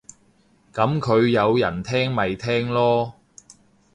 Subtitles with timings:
[0.73, 3.13] 噉佢有人聽咪聽囉